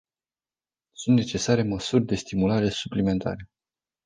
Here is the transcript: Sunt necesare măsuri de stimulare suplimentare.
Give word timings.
Sunt 0.91 1.15
necesare 1.17 1.63
măsuri 1.63 2.05
de 2.05 2.15
stimulare 2.15 2.69
suplimentare. 2.69 3.49